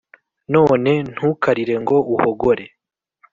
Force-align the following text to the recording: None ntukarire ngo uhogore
None 0.53 0.91
ntukarire 1.13 1.75
ngo 1.83 1.97
uhogore 2.13 2.65